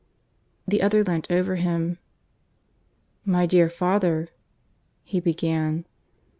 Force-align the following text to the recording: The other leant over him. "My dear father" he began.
The 0.67 0.81
other 0.81 1.03
leant 1.03 1.29
over 1.29 1.57
him. 1.57 1.99
"My 3.23 3.45
dear 3.45 3.69
father" 3.69 4.29
he 5.03 5.19
began. 5.19 5.85